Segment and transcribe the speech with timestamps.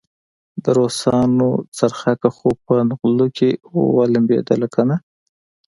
[0.63, 3.49] د روسانو څرخکه خو په نغلو کې
[3.97, 4.95] ولمبېدله کنه.